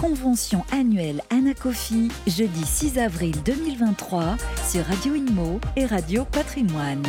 convention 0.00 0.64
annuelle 0.72 1.20
Anacofi, 1.28 2.08
jeudi 2.26 2.64
6 2.64 2.98
avril 2.98 3.34
2023 3.44 4.36
sur 4.66 4.82
Radio 4.86 5.14
Inmo 5.14 5.60
et 5.76 5.84
Radio 5.84 6.24
Patrimoine. 6.24 7.02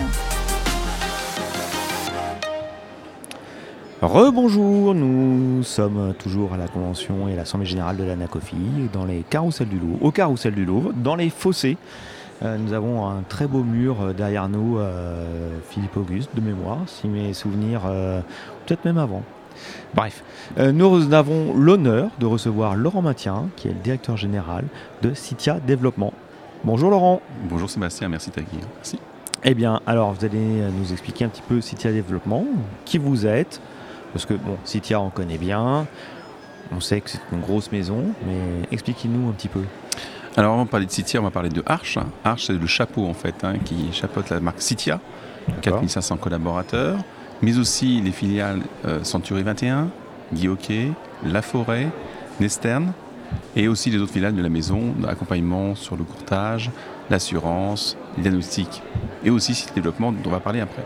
Rebonjour, 4.01 4.93
nous 4.93 5.63
sommes 5.63 6.13
toujours 6.19 6.53
à 6.53 6.57
la 6.57 6.67
convention 6.67 7.29
et 7.29 7.35
l'Assemblée 7.37 7.65
générale 7.65 7.95
de 7.95 8.03
l'Anacofi, 8.03 8.57
dans 8.91 9.05
les 9.05 9.23
carousels 9.29 9.69
du 9.69 9.79
Louvre, 9.79 10.03
au 10.03 10.11
carrousel 10.11 10.53
du 10.53 10.65
Louvre, 10.65 10.91
dans 10.93 11.15
les 11.15 11.29
fossés. 11.29 11.77
Euh, 12.43 12.57
nous 12.57 12.73
avons 12.73 13.07
un 13.07 13.21
très 13.21 13.47
beau 13.47 13.63
mur 13.63 14.01
euh, 14.01 14.13
derrière 14.13 14.49
nous, 14.49 14.79
euh, 14.79 15.59
Philippe 15.69 15.95
Auguste, 15.95 16.31
de 16.35 16.41
mémoire, 16.41 16.79
si 16.87 17.07
mes 17.07 17.33
souvenirs, 17.33 17.83
peut-être 18.65 18.83
même 18.83 18.97
avant. 18.97 19.23
Bref, 19.93 20.23
nous 20.57 21.13
avons 21.13 21.53
l'honneur 21.55 22.09
de 22.19 22.25
recevoir 22.25 22.75
Laurent 22.75 23.01
Matien, 23.01 23.49
qui 23.55 23.67
est 23.67 23.71
le 23.71 23.79
directeur 23.79 24.17
général 24.17 24.65
de 25.01 25.13
Citia 25.13 25.59
Développement. 25.59 26.13
Bonjour 26.63 26.91
Laurent. 26.91 27.21
Bonjour 27.49 27.69
Sébastien, 27.69 28.07
merci 28.09 28.29
de 28.29 28.35
t'accueillir. 28.35 28.65
Merci. 28.75 28.99
Eh 29.43 29.55
bien, 29.55 29.81
alors 29.87 30.13
vous 30.13 30.23
allez 30.23 30.37
nous 30.37 30.91
expliquer 30.91 31.25
un 31.25 31.29
petit 31.29 31.41
peu 31.41 31.61
Citia 31.61 31.91
Développement, 31.91 32.45
qui 32.85 32.99
vous 32.99 33.25
êtes, 33.25 33.59
parce 34.13 34.25
que 34.25 34.35
bon, 34.35 34.57
Citia 34.63 35.01
on 35.01 35.09
connaît 35.09 35.39
bien, 35.39 35.87
on 36.71 36.79
sait 36.79 37.01
que 37.01 37.09
c'est 37.09 37.19
une 37.31 37.41
grosse 37.41 37.71
maison, 37.71 38.05
mais 38.25 38.67
expliquez-nous 38.71 39.29
un 39.29 39.31
petit 39.31 39.47
peu. 39.47 39.63
Alors 40.37 40.53
avant 40.53 40.65
de 40.65 40.69
parler 40.69 40.85
de 40.85 40.91
Citia, 40.91 41.19
on 41.19 41.23
va 41.23 41.31
parler 41.31 41.49
de 41.49 41.63
Arch. 41.65 41.97
Arch 42.23 42.45
c'est 42.45 42.53
le 42.53 42.67
chapeau 42.67 43.05
en 43.07 43.13
fait, 43.13 43.43
hein, 43.43 43.55
qui 43.65 43.91
chapeaute 43.91 44.29
la 44.29 44.39
marque 44.39 44.61
Citia, 44.61 44.99
4500 45.61 46.17
collaborateurs, 46.17 46.99
mais 47.41 47.57
aussi 47.57 48.01
les 48.01 48.11
filiales 48.11 48.61
euh, 48.85 49.03
Century 49.03 49.43
21, 49.43 49.89
Guy 50.33 50.49
La 51.25 51.41
Forêt, 51.41 51.87
Nestern, 52.39 52.93
et 53.55 53.67
aussi 53.67 53.89
les 53.89 53.99
autres 53.99 54.13
filiales 54.13 54.35
de 54.35 54.41
la 54.41 54.49
maison, 54.49 54.93
l'accompagnement 55.01 55.75
sur 55.75 55.95
le 55.95 56.03
courtage, 56.03 56.71
l'assurance, 57.09 57.97
les 58.17 58.23
diagnostics, 58.23 58.81
et 59.23 59.29
aussi 59.29 59.65
le 59.69 59.75
développement 59.75 60.11
dont 60.11 60.19
on 60.25 60.29
va 60.29 60.39
parler 60.39 60.61
après. 60.61 60.85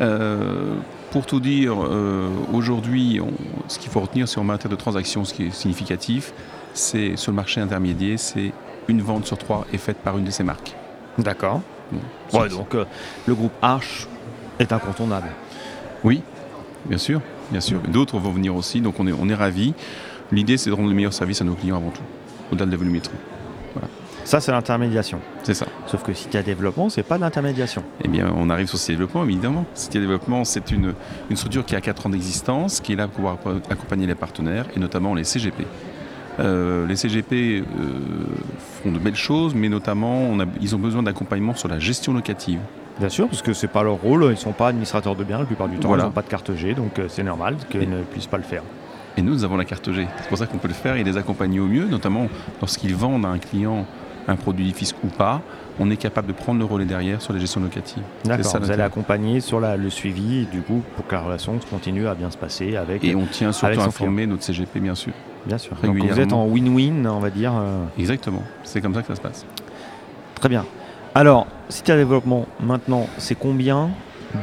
Euh, 0.00 0.74
pour 1.10 1.26
tout 1.26 1.40
dire, 1.40 1.76
euh, 1.80 2.28
aujourd'hui, 2.52 3.20
ce 3.68 3.78
qu'il 3.78 3.90
faut 3.90 4.00
retenir 4.00 4.28
sur 4.28 4.40
en 4.40 4.44
matière 4.44 4.70
de 4.70 4.76
transactions, 4.76 5.24
ce 5.24 5.32
qui 5.32 5.44
est 5.44 5.54
significatif, 5.54 6.32
c'est 6.72 7.16
sur 7.16 7.30
le 7.30 7.36
marché 7.36 7.60
intermédiaire, 7.60 8.18
c'est 8.18 8.52
une 8.88 9.00
vente 9.00 9.26
sur 9.26 9.38
trois 9.38 9.66
est 9.72 9.78
faite 9.78 9.98
par 9.98 10.18
une 10.18 10.24
de 10.24 10.30
ces 10.30 10.42
marques. 10.42 10.74
D'accord. 11.18 11.60
donc 12.32 12.74
euh, 12.74 12.84
le 13.26 13.34
groupe 13.34 13.52
Arch 13.62 14.08
est 14.58 14.72
incontournable. 14.72 15.28
Oui, 16.04 16.22
bien 16.86 16.98
sûr, 16.98 17.20
bien 17.50 17.60
sûr. 17.60 17.80
D'autres 17.88 18.18
vont 18.18 18.30
venir 18.30 18.54
aussi, 18.54 18.80
donc 18.80 19.00
on 19.00 19.06
est, 19.06 19.12
on 19.12 19.28
est 19.28 19.34
ravis. 19.34 19.74
L'idée, 20.30 20.56
c'est 20.56 20.70
de 20.70 20.74
rendre 20.74 20.88
le 20.88 20.94
meilleur 20.94 21.12
service 21.12 21.40
à 21.40 21.44
nos 21.44 21.54
clients 21.54 21.76
avant 21.76 21.90
tout, 21.90 22.02
au-delà 22.52 22.66
de 22.66 22.70
la 22.70 22.76
volumétrie. 22.76 23.16
Ça, 24.24 24.40
c'est 24.40 24.52
l'intermédiation. 24.52 25.20
C'est 25.42 25.52
ça. 25.52 25.66
Sauf 25.86 26.02
que 26.02 26.14
Citia 26.14 26.42
Développement, 26.42 26.88
c'est 26.88 27.02
pas 27.02 27.18
d'intermédiation. 27.18 27.84
Eh 28.02 28.08
bien, 28.08 28.32
on 28.34 28.48
arrive 28.48 28.68
sur 28.68 28.78
Citia 28.78 28.94
Développement, 28.94 29.22
évidemment. 29.24 29.66
Citia 29.74 30.00
Développement, 30.00 30.44
c'est 30.44 30.70
une, 30.70 30.94
une 31.28 31.36
structure 31.36 31.66
qui 31.66 31.76
a 31.76 31.82
4 31.82 32.06
ans 32.06 32.08
d'existence, 32.08 32.80
qui 32.80 32.94
est 32.94 32.96
là 32.96 33.06
pour 33.06 33.30
accompagner 33.30 34.06
les 34.06 34.14
partenaires, 34.14 34.64
et 34.74 34.80
notamment 34.80 35.14
les 35.14 35.24
CGP. 35.24 35.66
Euh, 36.40 36.86
les 36.86 36.96
CGP 36.96 37.32
euh, 37.32 37.64
font 38.82 38.92
de 38.92 38.98
belles 38.98 39.14
choses, 39.14 39.54
mais 39.54 39.68
notamment, 39.68 40.36
ils 40.60 40.74
ont 40.74 40.78
besoin 40.78 41.02
d'accompagnement 41.02 41.54
sur 41.54 41.68
la 41.68 41.78
gestion 41.78 42.14
locative. 42.14 42.60
Bien 42.98 43.08
sûr, 43.08 43.28
parce 43.28 43.42
que 43.42 43.52
c'est 43.52 43.68
pas 43.68 43.82
leur 43.82 43.96
rôle, 43.96 44.24
ils 44.24 44.30
ne 44.30 44.34
sont 44.34 44.52
pas 44.52 44.68
administrateurs 44.68 45.16
de 45.16 45.24
biens 45.24 45.38
la 45.38 45.44
plupart 45.44 45.68
du 45.68 45.78
temps, 45.78 45.96
ils 45.96 46.02
n'ont 46.02 46.10
pas 46.10 46.22
de 46.22 46.28
carte 46.28 46.54
G, 46.54 46.74
donc 46.74 46.98
euh, 46.98 47.06
c'est 47.08 47.24
normal 47.24 47.56
qu'ils 47.70 47.90
ne 47.90 48.02
puissent 48.02 48.26
pas 48.26 48.36
le 48.36 48.44
faire. 48.44 48.62
Et 49.16 49.22
nous, 49.22 49.32
nous 49.32 49.44
avons 49.44 49.56
la 49.56 49.64
carte 49.64 49.92
G. 49.92 50.06
C'est 50.18 50.28
pour 50.28 50.38
ça 50.38 50.46
qu'on 50.46 50.58
peut 50.58 50.68
le 50.68 50.74
faire 50.74 50.96
et 50.96 51.04
les 51.04 51.16
accompagner 51.16 51.60
au 51.60 51.66
mieux, 51.66 51.86
notamment 51.86 52.28
lorsqu'ils 52.60 52.94
vendent 52.94 53.24
à 53.26 53.28
un 53.28 53.38
client 53.38 53.86
un 54.26 54.36
produit 54.36 54.72
fisc 54.72 54.96
ou 55.04 55.08
pas, 55.08 55.42
on 55.78 55.90
est 55.90 55.96
capable 55.96 56.28
de 56.28 56.32
prendre 56.32 56.58
le 56.58 56.64
relais 56.64 56.84
derrière 56.84 57.20
sur 57.20 57.32
la 57.32 57.38
gestion 57.38 57.60
locative. 57.60 58.02
D'accord, 58.24 58.58
vous 58.60 58.70
allez 58.70 58.82
accompagner 58.82 59.40
sur 59.40 59.60
le 59.60 59.90
suivi, 59.90 60.46
du 60.46 60.62
coup, 60.62 60.82
pour 60.96 61.06
que 61.06 61.14
la 61.14 61.22
relation 61.22 61.58
continue 61.70 62.06
à 62.06 62.14
bien 62.14 62.30
se 62.30 62.38
passer 62.38 62.76
avec 62.76 63.04
Et 63.04 63.14
on 63.14 63.26
tient 63.26 63.52
surtout 63.52 63.80
à 63.80 63.84
informer 63.84 64.26
notre 64.26 64.42
CGP, 64.42 64.80
bien 64.80 64.94
sûr. 64.94 65.12
Bien 65.46 65.58
sûr. 65.58 65.76
Donc 65.82 65.96
vous 65.96 66.20
êtes 66.20 66.32
en 66.32 66.46
win-win, 66.46 67.06
on 67.06 67.20
va 67.20 67.30
dire. 67.30 67.52
Euh. 67.54 67.84
Exactement, 67.98 68.42
c'est 68.62 68.80
comme 68.80 68.94
ça 68.94 69.02
que 69.02 69.08
ça 69.08 69.16
se 69.16 69.20
passe. 69.20 69.44
Très 70.36 70.48
bien. 70.48 70.64
Alors, 71.16 71.46
Cité 71.68 71.94
Développement, 71.94 72.46
maintenant, 72.60 73.06
c'est 73.18 73.36
combien 73.36 73.90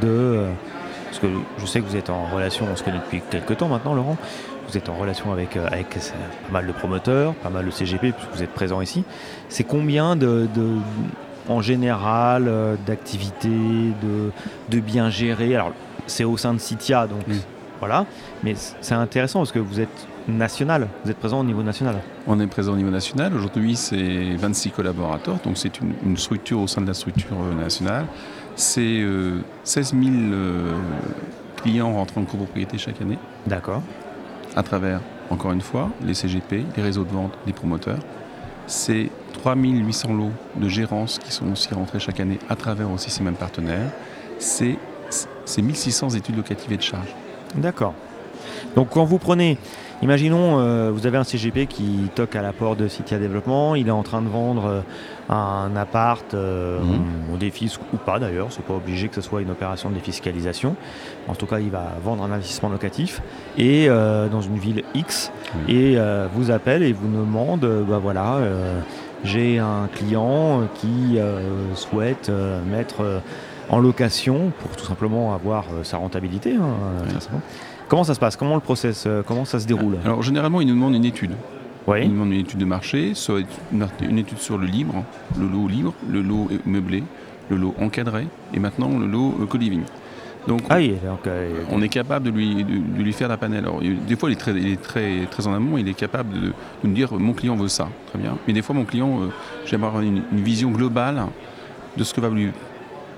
de... 0.00 0.08
Euh, 0.08 0.50
parce 1.04 1.18
que 1.18 1.26
je 1.58 1.66
sais 1.66 1.80
que 1.80 1.86
vous 1.86 1.96
êtes 1.96 2.08
en 2.08 2.24
relation, 2.34 2.66
on 2.72 2.76
se 2.76 2.82
connaît 2.82 2.98
depuis 2.98 3.20
quelques 3.30 3.58
temps 3.58 3.68
maintenant, 3.68 3.94
Laurent 3.94 4.16
vous 4.68 4.78
êtes 4.78 4.88
en 4.88 4.94
relation 4.94 5.32
avec, 5.32 5.56
euh, 5.56 5.66
avec 5.70 5.90
pas 5.90 6.52
mal 6.52 6.66
de 6.66 6.72
promoteurs, 6.72 7.34
pas 7.34 7.50
mal 7.50 7.66
de 7.66 7.70
CGP, 7.70 8.12
puisque 8.12 8.32
vous 8.32 8.42
êtes 8.42 8.52
présent 8.54 8.80
ici. 8.80 9.04
C'est 9.50 9.64
combien 9.64 10.16
de, 10.16 10.48
en 11.46 11.60
général 11.60 12.46
euh, 12.48 12.76
d'activités, 12.86 13.48
de, 13.48 14.30
de, 14.70 14.80
bien 14.80 15.10
gérer 15.10 15.56
Alors, 15.56 15.72
c'est 16.06 16.24
au 16.24 16.38
sein 16.38 16.54
de 16.54 16.58
Citia, 16.58 17.06
donc 17.06 17.20
voilà. 17.80 18.06
Mais 18.42 18.54
c'est 18.80 18.94
intéressant 18.94 19.40
parce 19.40 19.52
que 19.52 19.58
vous 19.58 19.78
êtes 19.78 20.06
national, 20.28 20.88
vous 21.04 21.10
êtes 21.10 21.18
présent 21.18 21.40
au 21.40 21.44
niveau 21.44 21.62
national. 21.62 21.96
On 22.26 22.38
est 22.40 22.46
présent 22.46 22.72
au 22.72 22.76
niveau 22.76 22.90
national. 22.90 23.34
Aujourd'hui, 23.34 23.76
c'est 23.76 24.36
26 24.36 24.70
collaborateurs, 24.70 25.38
donc 25.44 25.58
c'est 25.58 25.80
une, 25.80 26.16
structure 26.16 26.60
au 26.60 26.66
sein 26.66 26.80
de 26.80 26.86
la 26.86 26.94
structure 26.94 27.36
euh, 27.40 27.54
nationale. 27.54 28.06
C'est 28.54 29.02
16 29.64 29.94
000 29.94 30.04
clients 31.56 31.94
rentrant 31.94 32.20
en 32.20 32.24
copropriété 32.24 32.76
chaque 32.76 33.00
année. 33.00 33.18
D'accord 33.46 33.82
à 34.56 34.62
travers, 34.62 35.00
encore 35.30 35.52
une 35.52 35.60
fois, 35.60 35.90
les 36.02 36.14
CGP, 36.14 36.64
les 36.76 36.82
réseaux 36.82 37.04
de 37.04 37.10
vente, 37.10 37.32
les 37.46 37.52
promoteurs. 37.52 37.98
C'est 38.66 39.10
3800 39.42 40.12
lots 40.14 40.30
de 40.56 40.68
gérance 40.68 41.18
qui 41.18 41.32
sont 41.32 41.50
aussi 41.50 41.72
rentrés 41.74 41.98
chaque 41.98 42.20
année 42.20 42.38
à 42.48 42.56
travers 42.56 42.90
aussi 42.90 43.10
ces 43.10 43.22
mêmes 43.22 43.34
partenaires. 43.34 43.90
C'est 44.38 44.78
1600 45.56 46.10
études 46.10 46.36
locatives 46.36 46.72
et 46.72 46.76
de 46.76 46.82
charges. 46.82 47.14
D'accord. 47.54 47.94
Donc 48.76 48.88
quand 48.90 49.04
vous 49.04 49.18
prenez 49.18 49.58
Imaginons, 50.02 50.58
euh, 50.58 50.90
vous 50.92 51.06
avez 51.06 51.16
un 51.16 51.22
CGP 51.22 51.66
qui 51.68 52.10
toque 52.16 52.34
à 52.34 52.42
la 52.42 52.52
porte 52.52 52.76
de 52.76 52.88
Citia 52.88 53.20
Développement, 53.20 53.76
il 53.76 53.86
est 53.86 53.92
en 53.92 54.02
train 54.02 54.20
de 54.20 54.28
vendre 54.28 54.66
euh, 54.66 54.80
un 55.28 55.76
appart 55.76 56.34
euh, 56.34 56.80
au 57.32 57.36
défisque 57.36 57.80
ou 57.92 57.98
pas 57.98 58.18
d'ailleurs, 58.18 58.48
c'est 58.50 58.64
pas 58.64 58.74
obligé 58.74 59.06
que 59.06 59.14
ce 59.14 59.20
soit 59.20 59.42
une 59.42 59.50
opération 59.52 59.90
de 59.90 59.94
défiscalisation. 59.94 60.74
En 61.28 61.36
tout 61.36 61.46
cas, 61.46 61.60
il 61.60 61.70
va 61.70 61.92
vendre 62.04 62.24
un 62.24 62.32
investissement 62.32 62.68
locatif 62.68 63.22
et 63.56 63.86
dans 63.86 64.40
une 64.40 64.58
ville 64.58 64.82
X 64.94 65.30
et 65.68 65.96
vous 66.34 66.50
appelle 66.50 66.82
et 66.82 66.92
vous 66.92 67.08
demande, 67.08 67.60
bah 67.88 68.00
voilà, 68.02 68.40
j'ai 69.22 69.58
un 69.58 69.88
client 69.94 70.62
qui 70.74 71.18
souhaite 71.74 72.30
mettre 72.68 73.22
en 73.68 73.78
location 73.78 74.52
pour 74.60 74.76
tout 74.76 74.84
simplement 74.84 75.34
avoir 75.34 75.64
sa 75.82 75.96
rentabilité. 75.96 76.54
Hein, 76.54 77.40
Comment 77.88 78.04
ça 78.04 78.14
se 78.14 78.20
passe? 78.20 78.36
Comment 78.36 78.54
le 78.54 78.62
process 78.62 79.04
euh, 79.06 79.22
Comment 79.26 79.44
ça 79.44 79.60
se 79.60 79.66
déroule? 79.66 79.98
Alors 80.04 80.22
généralement, 80.22 80.62
ils 80.62 80.66
nous 80.66 80.74
demandent 80.74 80.94
une 80.94 81.04
étude. 81.04 81.32
Oui. 81.86 81.98
Ils 82.02 82.08
nous 82.08 82.14
demandent 82.14 82.32
une 82.32 82.40
étude 82.40 82.58
de 82.58 82.64
marché, 82.64 83.12
soit 83.14 83.40
une 83.72 84.18
étude 84.18 84.38
sur 84.38 84.56
le 84.56 84.66
libre, 84.66 85.04
le 85.38 85.46
lot 85.46 85.68
libre, 85.68 85.92
le 86.08 86.22
lot 86.22 86.48
meublé, 86.64 87.04
le 87.50 87.56
lot 87.56 87.74
encadré 87.78 88.26
et 88.54 88.58
maintenant 88.58 88.98
le 88.98 89.06
lot 89.06 89.46
co-living. 89.46 89.82
Donc, 90.48 90.62
ah 90.70 90.78
on 91.70 91.82
est 91.82 91.88
capable 91.88 92.26
de 92.26 92.30
lui, 92.30 92.64
de, 92.64 93.02
lui 93.02 93.12
faire 93.12 93.28
la 93.28 93.36
panel. 93.36 93.60
Alors, 93.60 93.80
des 93.80 94.16
fois, 94.16 94.28
il 94.28 94.32
est, 94.32 94.36
très, 94.36 94.52
il 94.52 94.72
est 94.72 94.82
très, 94.82 95.26
très 95.30 95.46
en 95.46 95.54
amont, 95.54 95.78
il 95.78 95.86
est 95.86 95.94
capable 95.94 96.32
de, 96.32 96.52
nous 96.82 96.92
dire 96.92 97.12
mon 97.12 97.32
client 97.32 97.54
veut 97.56 97.68
ça, 97.68 97.88
très 98.08 98.18
bien. 98.18 98.36
Mais 98.46 98.52
des 98.52 98.62
fois, 98.62 98.74
mon 98.74 98.84
client, 98.84 99.22
euh, 99.22 99.26
j'aimerais 99.66 99.88
avoir 99.88 100.02
une, 100.02 100.22
vision 100.32 100.70
globale 100.70 101.26
de 101.96 102.04
ce 102.04 102.12
que 102.12 102.20
va 102.20 102.28
lui, 102.30 102.50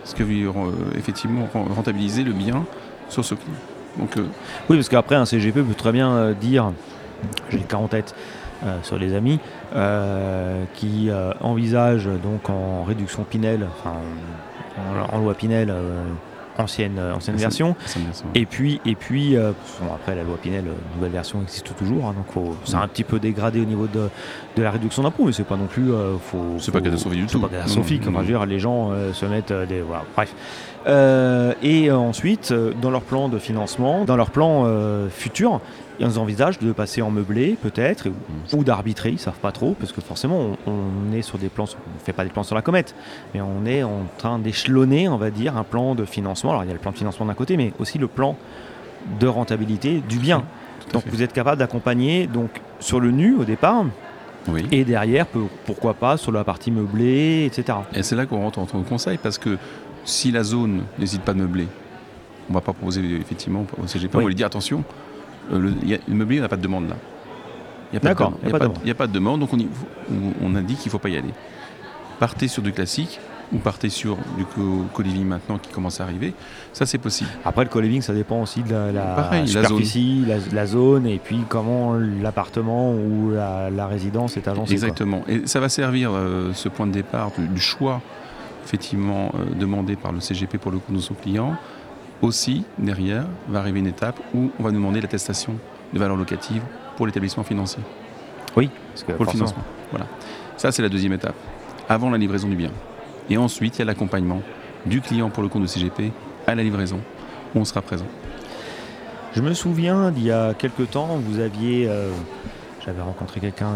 ce 0.04 0.14
que 0.14 0.22
va 0.22 0.32
euh, 0.32 0.72
effectivement 0.96 1.48
rentabiliser 1.52 2.22
le 2.22 2.32
bien 2.32 2.64
sur 3.08 3.24
ce 3.24 3.34
client. 3.34 3.56
Donc, 3.98 4.16
euh, 4.16 4.26
oui, 4.68 4.76
parce 4.76 4.88
qu'après, 4.88 5.14
un 5.16 5.24
CGP 5.24 5.62
peut 5.62 5.74
très 5.74 5.92
bien 5.92 6.12
euh, 6.12 6.34
dire, 6.34 6.72
j'ai 7.50 7.58
le 7.58 7.64
cas 7.64 7.78
euh, 7.78 8.78
sur 8.82 8.98
les 8.98 9.14
amis, 9.14 9.40
qui 10.74 11.10
envisage 11.40 12.06
donc 12.22 12.48
en 12.48 12.84
réduction 12.84 13.24
Pinel, 13.24 13.66
en, 15.12 15.18
loi 15.18 15.34
Pinel, 15.34 15.74
ancienne, 16.58 17.00
ancienne 17.14 17.36
version. 17.36 17.76
Et 18.34 18.46
puis, 18.46 18.80
et 18.84 18.94
puis 18.94 19.36
après 19.36 20.14
la 20.14 20.22
loi 20.22 20.36
Pinel, 20.40 20.64
nouvelle 20.96 21.12
version 21.12 21.42
existe 21.42 21.76
toujours, 21.76 22.06
hein, 22.06 22.14
donc 22.14 22.44
c'est 22.64 22.76
un 22.76 22.88
petit 22.88 23.04
peu 23.04 23.18
dégradé 23.18 23.60
au 23.60 23.64
niveau 23.64 23.86
de, 23.86 24.08
de 24.56 24.62
la 24.62 24.70
réduction 24.70 25.02
d'impôts, 25.02 25.24
mais 25.24 25.32
c'est 25.32 25.44
pas 25.44 25.56
non 25.56 25.66
plus. 25.66 25.90
faut, 26.30 26.56
c'est 26.58 26.72
pas 26.72 26.80
catastrophique 26.80 27.20
du 27.20 27.26
tout. 27.26 27.38
C'est 27.38 27.48
pas 27.48 27.48
catastrophique, 27.48 28.02
dire, 28.24 28.46
les 28.46 28.58
gens 28.58 28.90
se 29.12 29.26
mettent 29.26 29.52
des. 29.52 29.80
Voilà, 29.80 30.04
bref. 30.14 30.34
Euh, 30.86 31.54
et 31.62 31.90
ensuite, 31.90 32.52
euh, 32.52 32.72
dans 32.80 32.90
leur 32.90 33.02
plan 33.02 33.28
de 33.28 33.38
financement, 33.38 34.04
dans 34.04 34.16
leur 34.16 34.30
plan 34.30 34.64
euh, 34.66 35.08
futur, 35.08 35.60
ils 36.00 36.18
envisagent 36.18 36.58
de 36.58 36.72
passer 36.72 37.02
en 37.02 37.10
meublé 37.10 37.56
peut-être 37.60 38.08
ou 38.52 38.64
d'arbitrer, 38.64 39.10
ils 39.10 39.18
savent 39.18 39.38
pas 39.38 39.52
trop 39.52 39.74
parce 39.78 39.92
que 39.92 40.00
forcément 40.00 40.56
on, 40.66 41.12
est 41.12 41.22
sur 41.22 41.38
des 41.38 41.48
plans, 41.48 41.64
on 41.64 42.04
fait 42.04 42.12
pas 42.12 42.24
des 42.24 42.30
plans 42.30 42.42
sur 42.42 42.54
la 42.54 42.62
comète, 42.62 42.94
mais 43.32 43.40
on 43.40 43.64
est 43.66 43.82
en 43.82 44.04
train 44.18 44.38
d'échelonner, 44.38 45.08
on 45.08 45.16
va 45.16 45.30
dire, 45.30 45.56
un 45.56 45.64
plan 45.64 45.94
de 45.94 46.04
financement. 46.04 46.50
Alors 46.50 46.64
il 46.64 46.66
y 46.68 46.70
a 46.70 46.74
le 46.74 46.80
plan 46.80 46.92
de 46.92 46.96
financement 46.96 47.26
d'un 47.26 47.34
côté, 47.34 47.56
mais 47.56 47.72
aussi 47.78 47.98
le 47.98 48.08
plan 48.08 48.36
de 49.20 49.26
rentabilité 49.26 50.02
du 50.08 50.18
bien. 50.18 50.44
donc 50.92 51.04
vous 51.06 51.22
êtes 51.22 51.32
capable 51.32 51.58
d'accompagner 51.58 52.26
donc 52.26 52.50
sur 52.80 53.00
le 53.00 53.10
nu 53.10 53.36
au 53.36 53.44
départ. 53.44 53.84
Oui. 54.48 54.66
Et 54.72 54.84
derrière, 54.84 55.26
pourquoi 55.64 55.94
pas 55.94 56.18
sur 56.18 56.30
la 56.30 56.44
partie 56.44 56.70
meublée, 56.70 57.46
etc. 57.46 57.78
Et 57.94 58.02
c'est 58.02 58.14
là 58.14 58.26
qu'on 58.26 58.40
rentre 58.40 58.58
en 58.58 58.66
conseil 58.82 59.16
parce 59.16 59.38
que 59.38 59.56
si 60.04 60.30
la 60.30 60.42
zone 60.42 60.82
n'hésite 60.98 61.22
pas 61.22 61.32
de 61.32 61.38
meubler, 61.38 61.66
on 62.48 62.52
ne 62.52 62.54
va 62.54 62.60
pas 62.60 62.72
proposer 62.72 63.00
effectivement 63.16 63.64
au 63.82 63.86
CGP, 63.86 64.16
on 64.16 64.20
va 64.20 64.28
lui 64.28 64.34
dire 64.34 64.46
attention, 64.46 64.84
euh, 65.52 65.58
le, 65.58 65.74
le 66.08 66.14
meublé 66.14 66.40
n'a 66.40 66.48
pas 66.48 66.56
de 66.56 66.62
demande 66.62 66.88
là. 66.88 66.96
D'accord, 68.02 68.32
il 68.42 68.48
n'y 68.84 68.90
a, 68.90 68.94
pas 68.94 69.06
de 69.06 69.12
demande, 69.12 69.38
donc 69.40 69.52
on, 69.52 69.58
on 70.42 70.50
dit 70.62 70.74
qu'il 70.74 70.86
ne 70.86 70.90
faut 70.90 70.98
pas 70.98 71.10
y 71.10 71.16
aller. 71.16 71.32
Partez 72.18 72.48
sur 72.48 72.60
du 72.60 72.72
classique, 72.72 73.20
ou 73.52 73.58
partez 73.58 73.88
sur 73.88 74.16
du 74.36 74.44
co-living 74.92 75.24
maintenant 75.24 75.58
qui 75.58 75.70
commence 75.70 76.00
à 76.00 76.04
arriver, 76.04 76.34
ça 76.72 76.86
c'est 76.86 76.98
possible. 76.98 77.30
Après 77.44 77.64
le 77.64 77.70
co-living 77.70 78.02
ça 78.02 78.12
dépend 78.12 78.40
aussi 78.42 78.62
de 78.62 78.74
la, 78.74 79.46
superficie, 79.46 80.24
la 80.52 80.66
zone. 80.66 81.06
et 81.06 81.18
puis 81.22 81.40
comment 81.48 81.94
l'appartement 81.94 82.92
ou 82.92 83.30
la, 83.30 83.86
résidence 83.86 84.36
est 84.36 84.48
agencée. 84.48 84.72
Exactement, 84.72 85.22
et 85.28 85.46
ça 85.46 85.60
va 85.60 85.68
servir 85.68 86.10
euh, 86.12 86.52
ce 86.54 86.68
point 86.68 86.86
de 86.86 86.92
départ 86.92 87.30
du, 87.36 87.60
choix 87.60 88.00
effectivement 88.64 89.30
euh, 89.34 89.54
demandé 89.54 89.94
par 89.94 90.12
le 90.12 90.20
CGP 90.20 90.58
pour 90.58 90.72
le 90.72 90.78
compte 90.78 90.96
de 90.96 91.00
son 91.00 91.14
client. 91.14 91.56
Aussi, 92.22 92.64
derrière, 92.78 93.26
va 93.48 93.58
arriver 93.58 93.80
une 93.80 93.86
étape 93.86 94.18
où 94.34 94.50
on 94.58 94.62
va 94.62 94.70
nous 94.70 94.78
demander 94.78 95.00
l'attestation 95.00 95.56
de 95.92 95.98
valeur 95.98 96.16
locative 96.16 96.62
pour 96.96 97.06
l'établissement 97.06 97.44
financier. 97.44 97.82
Oui, 98.56 98.70
parce 98.92 99.04
que 99.04 99.12
pour 99.12 99.24
le 99.24 99.30
financement. 99.30 99.62
Voilà. 99.90 100.06
Ça, 100.56 100.72
c'est 100.72 100.82
la 100.82 100.88
deuxième 100.88 101.12
étape, 101.12 101.34
avant 101.88 102.10
la 102.10 102.18
livraison 102.18 102.48
du 102.48 102.56
bien. 102.56 102.70
Et 103.28 103.36
ensuite, 103.36 103.76
il 103.76 103.78
y 103.80 103.82
a 103.82 103.84
l'accompagnement 103.84 104.42
du 104.86 105.00
client 105.00 105.30
pour 105.30 105.42
le 105.42 105.48
compte 105.48 105.62
de 105.62 105.66
CGP 105.66 106.12
à 106.46 106.54
la 106.54 106.62
livraison, 106.62 107.00
où 107.54 107.60
on 107.60 107.64
sera 107.64 107.82
présent. 107.82 108.06
Je 109.34 109.40
me 109.40 109.52
souviens 109.52 110.10
d'il 110.10 110.24
y 110.24 110.30
a 110.30 110.54
quelques 110.54 110.90
temps, 110.90 111.18
vous 111.18 111.40
aviez, 111.40 111.88
euh, 111.88 112.10
j'avais 112.84 113.02
rencontré 113.02 113.40
quelqu'un 113.40 113.70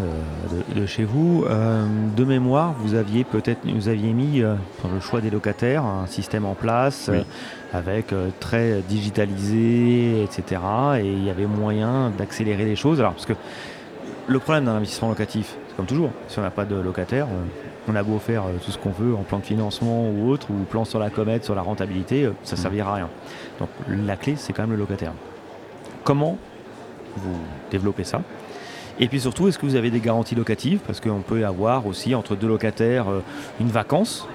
de, 0.75 0.85
chez 0.85 1.03
vous, 1.03 1.45
euh, 1.49 1.85
de 2.15 2.23
mémoire, 2.23 2.73
vous 2.79 2.93
aviez 2.93 3.23
peut-être, 3.23 3.61
vous 3.65 3.87
aviez 3.87 4.13
mis 4.13 4.41
euh, 4.41 4.55
pour 4.79 4.89
le 4.89 4.99
choix 4.99 5.21
des 5.21 5.29
locataires 5.29 5.83
un 5.83 6.05
système 6.05 6.45
en 6.45 6.53
place 6.53 7.09
avec 7.73 8.13
très 8.39 8.81
digitalisé, 8.87 10.23
etc. 10.23 10.61
Et 10.99 11.11
il 11.11 11.23
y 11.23 11.29
avait 11.29 11.45
moyen 11.45 12.11
d'accélérer 12.17 12.65
les 12.65 12.75
choses. 12.75 12.99
Alors 12.99 13.13
parce 13.13 13.25
que 13.25 13.33
le 14.27 14.39
problème 14.39 14.65
d'un 14.65 14.75
investissement 14.75 15.09
locatif, 15.09 15.55
c'est 15.67 15.75
comme 15.75 15.85
toujours, 15.85 16.11
si 16.27 16.39
on 16.39 16.41
n'a 16.41 16.51
pas 16.51 16.65
de 16.65 16.75
locataire, 16.75 17.27
on 17.89 17.95
a 17.95 18.03
beau 18.03 18.19
faire 18.19 18.43
euh, 18.43 18.57
tout 18.63 18.71
ce 18.71 18.77
qu'on 18.77 18.91
veut 18.91 19.15
en 19.15 19.23
plan 19.23 19.39
de 19.39 19.45
financement 19.45 20.09
ou 20.09 20.29
autre, 20.29 20.51
ou 20.51 20.63
plan 20.63 20.85
sur 20.85 20.99
la 20.99 21.09
comète, 21.09 21.43
sur 21.43 21.55
la 21.55 21.61
rentabilité, 21.61 22.23
euh, 22.23 22.33
ça 22.43 22.55
ne 22.55 22.59
mm. 22.59 22.63
servira 22.63 22.91
à 22.91 22.95
rien. 22.95 23.09
Donc 23.59 23.69
la 23.87 24.15
clé, 24.15 24.35
c'est 24.37 24.53
quand 24.53 24.63
même 24.63 24.71
le 24.71 24.77
locataire. 24.77 25.13
Comment 26.03 26.37
vous 27.17 27.37
développez 27.71 28.03
ça? 28.03 28.21
Et 28.99 29.07
puis 29.07 29.19
surtout, 29.19 29.47
est-ce 29.47 29.57
que 29.57 29.65
vous 29.65 29.75
avez 29.75 29.91
des 29.91 29.99
garanties 29.99 30.35
locatives? 30.35 30.79
Parce 30.85 30.99
qu'on 30.99 31.21
peut 31.21 31.45
avoir 31.45 31.87
aussi 31.87 32.15
entre 32.15 32.35
deux 32.35 32.47
locataires 32.47 33.09
euh, 33.09 33.21
une 33.59 33.69
vacance. 33.69 34.27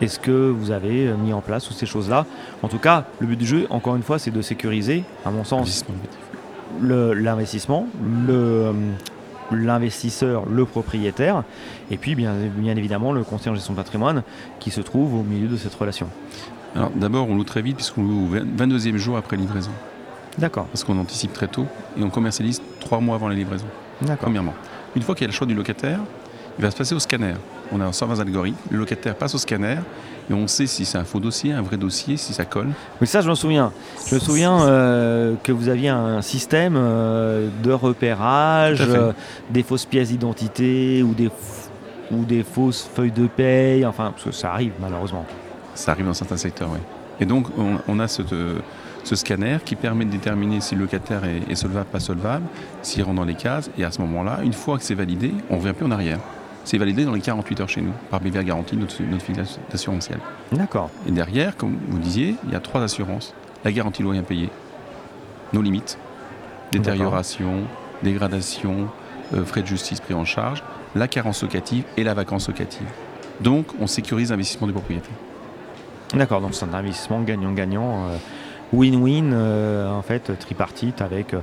Est-ce 0.00 0.20
que 0.20 0.50
vous 0.50 0.70
avez 0.70 1.10
mis 1.14 1.32
en 1.32 1.40
place 1.40 1.64
toutes 1.64 1.76
ces 1.76 1.86
choses-là? 1.86 2.26
En 2.62 2.68
tout 2.68 2.78
cas, 2.78 3.06
le 3.18 3.26
but 3.26 3.36
du 3.36 3.46
jeu, 3.46 3.66
encore 3.70 3.96
une 3.96 4.02
fois, 4.02 4.18
c'est 4.18 4.30
de 4.30 4.42
sécuriser, 4.42 5.04
à 5.24 5.30
mon 5.30 5.42
sens, 5.42 5.86
l'investissement, 6.82 7.88
le, 8.26 8.72
l'investisseur, 9.50 10.44
le 10.46 10.64
propriétaire, 10.66 11.44
et 11.90 11.96
puis 11.96 12.14
bien, 12.14 12.34
bien 12.56 12.76
évidemment 12.76 13.12
le 13.12 13.24
conseiller 13.24 13.52
en 13.52 13.54
gestion 13.54 13.72
de 13.72 13.78
patrimoine 13.78 14.22
qui 14.60 14.70
se 14.70 14.82
trouve 14.82 15.14
au 15.14 15.22
milieu 15.22 15.48
de 15.48 15.56
cette 15.56 15.74
relation. 15.74 16.08
Alors 16.74 16.90
d'abord, 16.94 17.28
on 17.30 17.34
loue 17.34 17.44
très 17.44 17.62
vite 17.62 17.76
puisqu'on 17.76 18.02
loue 18.02 18.28
au 18.30 18.36
22e 18.36 18.96
jour 18.96 19.16
après 19.16 19.36
livraison. 19.36 19.70
D'accord. 20.38 20.66
Parce 20.66 20.84
qu'on 20.84 20.98
anticipe 20.98 21.32
très 21.32 21.48
tôt 21.48 21.66
et 21.98 22.02
on 22.02 22.10
commercialise 22.10 22.60
trois 22.80 23.00
mois 23.00 23.16
avant 23.16 23.28
la 23.28 23.34
livraison. 23.34 23.66
D'accord. 24.02 24.18
Premièrement. 24.22 24.54
Une 24.94 25.02
fois 25.02 25.14
qu'il 25.14 25.24
y 25.24 25.26
a 25.26 25.28
le 25.28 25.34
choix 25.34 25.46
du 25.46 25.54
locataire, 25.54 26.00
il 26.58 26.64
va 26.64 26.70
se 26.70 26.76
passer 26.76 26.94
au 26.94 26.98
scanner. 26.98 27.34
On 27.72 27.80
a 27.80 27.92
120 27.92 28.20
algorithmes. 28.20 28.56
Le 28.70 28.78
locataire 28.78 29.14
passe 29.14 29.34
au 29.34 29.38
scanner 29.38 29.76
et 30.30 30.32
on 30.32 30.46
sait 30.46 30.66
si 30.66 30.84
c'est 30.84 30.98
un 30.98 31.04
faux 31.04 31.20
dossier, 31.20 31.52
un 31.52 31.62
vrai 31.62 31.76
dossier, 31.76 32.16
si 32.16 32.32
ça 32.32 32.44
colle. 32.44 32.68
Oui, 33.00 33.06
ça, 33.06 33.20
je 33.20 33.28
m'en 33.28 33.34
souviens. 33.34 33.72
Je 34.08 34.14
me 34.14 34.20
souviens 34.20 34.62
euh, 34.62 35.34
que 35.42 35.52
vous 35.52 35.68
aviez 35.68 35.88
un 35.88 36.22
système 36.22 36.74
euh, 36.76 37.48
de 37.62 37.72
repérage, 37.72 38.80
euh, 38.80 39.12
des 39.50 39.62
fausses 39.62 39.84
pièces 39.84 40.08
d'identité 40.08 41.02
ou 41.02 41.14
des, 41.14 41.30
ou 42.10 42.24
des 42.24 42.42
fausses 42.42 42.88
feuilles 42.94 43.12
de 43.12 43.26
paye. 43.26 43.84
Enfin, 43.84 44.12
parce 44.12 44.24
que 44.24 44.32
ça 44.32 44.52
arrive 44.52 44.72
malheureusement. 44.80 45.26
Ça 45.74 45.92
arrive 45.92 46.06
dans 46.06 46.14
certains 46.14 46.38
secteurs, 46.38 46.70
oui. 46.72 46.80
Et 47.20 47.26
donc, 47.26 47.46
on, 47.88 47.98
a 47.98 48.08
ce, 48.08 48.22
ce, 49.04 49.16
scanner 49.16 49.58
qui 49.64 49.76
permet 49.76 50.04
de 50.04 50.10
déterminer 50.10 50.60
si 50.60 50.74
le 50.74 50.82
locataire 50.82 51.24
est, 51.24 51.50
est 51.50 51.54
solvable, 51.54 51.86
pas 51.86 52.00
solvable, 52.00 52.46
s'il 52.82 53.02
rentre 53.02 53.16
dans 53.16 53.24
les 53.24 53.34
cases. 53.34 53.70
Et 53.78 53.84
à 53.84 53.90
ce 53.90 54.00
moment-là, 54.02 54.40
une 54.44 54.52
fois 54.52 54.76
que 54.78 54.84
c'est 54.84 54.94
validé, 54.94 55.32
on 55.50 55.54
ne 55.54 55.60
revient 55.60 55.72
plus 55.72 55.86
en 55.86 55.90
arrière. 55.90 56.18
C'est 56.64 56.78
validé 56.78 57.04
dans 57.04 57.12
les 57.12 57.20
48 57.20 57.60
heures 57.60 57.68
chez 57.68 57.80
nous 57.80 57.92
par 58.10 58.20
BVA 58.20 58.42
Garantie, 58.42 58.76
notre, 58.76 59.00
notre 59.04 59.22
filiale 59.22 59.46
assurantielle. 59.72 60.18
D'accord. 60.50 60.90
Et 61.06 61.12
derrière, 61.12 61.56
comme 61.56 61.78
vous 61.88 61.98
disiez, 61.98 62.34
il 62.44 62.52
y 62.52 62.56
a 62.56 62.60
trois 62.60 62.82
assurances. 62.82 63.34
La 63.64 63.70
garantie 63.70 64.02
loyer 64.02 64.18
impayé, 64.18 64.50
nos 65.52 65.62
limites, 65.62 65.96
détérioration, 66.72 67.62
dégradation, 68.02 68.88
euh, 69.34 69.44
frais 69.44 69.62
de 69.62 69.66
justice 69.66 70.00
pris 70.00 70.14
en 70.14 70.24
charge, 70.24 70.62
la 70.94 71.08
carence 71.08 71.42
locative 71.42 71.84
et 71.96 72.04
la 72.04 72.14
vacance 72.14 72.48
locative. 72.48 72.86
Donc, 73.40 73.66
on 73.80 73.86
sécurise 73.86 74.30
l'investissement 74.30 74.66
du 74.66 74.72
propriétaire. 74.72 75.14
D'accord, 76.14 76.40
donc 76.40 76.54
c'est 76.54 76.64
un 76.64 76.74
investissement 76.74 77.20
gagnant-gagnant, 77.22 78.08
euh, 78.08 78.16
win-win, 78.72 79.32
euh, 79.32 79.90
en 79.90 80.02
fait, 80.02 80.38
tripartite 80.38 81.02
avec 81.02 81.34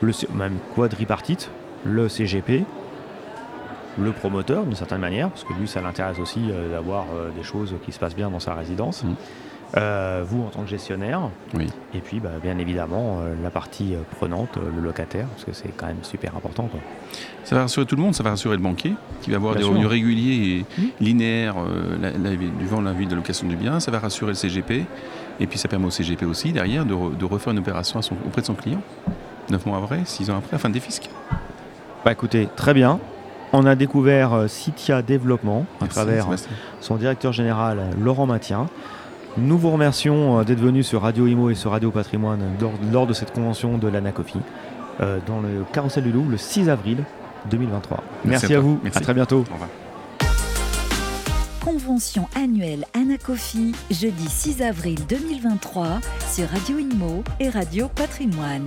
le 0.00 0.12
même 0.34 0.58
quadripartite, 0.74 1.50
le 1.84 2.08
CGP, 2.08 2.64
le 3.98 4.12
promoteur 4.12 4.64
d'une 4.64 4.74
certaine 4.74 5.00
manière, 5.00 5.30
parce 5.30 5.44
que 5.44 5.52
lui, 5.52 5.68
ça 5.68 5.80
l'intéresse 5.80 6.18
aussi 6.18 6.50
euh, 6.50 6.70
d'avoir 6.70 7.06
euh, 7.14 7.30
des 7.36 7.42
choses 7.42 7.74
qui 7.84 7.92
se 7.92 7.98
passent 7.98 8.14
bien 8.14 8.30
dans 8.30 8.40
sa 8.40 8.54
résidence. 8.54 9.04
Mm. 9.04 9.14
Euh, 9.76 10.24
vous 10.26 10.42
en 10.42 10.48
tant 10.48 10.62
que 10.62 10.68
gestionnaire, 10.68 11.20
oui. 11.54 11.68
et 11.94 12.00
puis 12.00 12.18
bah, 12.18 12.30
bien 12.42 12.58
évidemment 12.58 13.20
la 13.40 13.50
partie 13.50 13.94
prenante, 14.16 14.56
le 14.56 14.82
locataire, 14.82 15.26
parce 15.26 15.44
que 15.44 15.52
c'est 15.52 15.68
quand 15.76 15.86
même 15.86 16.02
super 16.02 16.36
important. 16.36 16.68
Ça 17.44 17.54
va 17.54 17.62
rassurer 17.62 17.86
tout 17.86 17.94
le 17.94 18.02
monde, 18.02 18.14
ça 18.14 18.24
va 18.24 18.30
rassurer 18.30 18.56
le 18.56 18.62
banquier, 18.62 18.94
qui 19.22 19.30
va 19.30 19.36
avoir 19.36 19.54
des 19.54 19.62
revenus 19.62 19.86
réguliers 19.86 20.64
et 20.80 21.04
linéaires 21.04 21.54
durant 22.58 22.80
la 22.80 22.92
vie 22.92 23.06
de 23.06 23.14
location 23.14 23.46
du 23.46 23.54
bien, 23.56 23.78
ça 23.78 23.92
va 23.92 24.00
rassurer 24.00 24.32
le 24.32 24.36
CGP, 24.36 24.86
et 25.40 25.46
puis 25.46 25.58
ça 25.58 25.68
permet 25.68 25.86
au 25.86 25.90
CGP 25.90 26.24
aussi 26.26 26.52
derrière 26.52 26.84
de, 26.84 27.24
refaire 27.24 27.52
une 27.52 27.58
opération 27.58 28.00
auprès 28.26 28.42
de 28.42 28.46
son 28.46 28.54
client, 28.54 28.82
9 29.50 29.66
mois 29.66 29.78
après, 29.78 30.00
6 30.04 30.30
ans 30.30 30.38
après, 30.38 30.58
fin 30.58 30.70
des 30.70 30.80
fiscs. 30.80 31.08
Bah 32.04 32.12
écoutez, 32.12 32.48
très 32.56 32.74
bien. 32.74 32.98
On 33.52 33.66
a 33.66 33.74
découvert 33.74 34.32
euh, 34.32 34.46
Citia 34.46 35.02
Développement 35.02 35.66
à 35.80 35.86
travers 35.86 36.28
son 36.80 36.96
directeur 36.96 37.32
général 37.32 37.80
Laurent 38.00 38.26
Matien. 38.26 38.68
Nous 39.36 39.58
vous 39.58 39.70
remercions 39.70 40.40
euh, 40.40 40.44
d'être 40.44 40.60
venu 40.60 40.82
sur 40.82 41.02
Radio 41.02 41.26
Imo 41.26 41.50
et 41.50 41.54
sur 41.54 41.70
Radio 41.70 41.90
Patrimoine 41.90 42.40
lors, 42.92 43.06
de 43.06 43.12
cette 43.12 43.32
convention 43.32 43.78
de 43.78 43.88
l'Anacofi 43.88 44.38
euh, 45.00 45.18
dans 45.26 45.40
le 45.40 45.64
Carrousel 45.72 46.04
du 46.04 46.12
Louvre 46.12 46.30
le 46.30 46.36
6 46.36 46.68
avril 46.68 47.04
2023. 47.50 48.02
Merci, 48.24 48.54
à, 48.54 48.60
vous, 48.60 48.80
à 48.92 49.00
très 49.00 49.14
bientôt. 49.14 49.44
Au 49.50 49.52
revoir. 49.52 49.68
Convention 51.60 52.26
annuelle 52.34 52.84
Anacofi, 52.94 53.72
jeudi 53.90 54.28
6 54.28 54.62
avril 54.62 54.98
2023 55.08 56.00
sur 56.28 56.48
Radio 56.48 56.78
Imo 56.78 57.22
et 57.38 57.48
Radio 57.48 57.88
Patrimoine. 57.88 58.66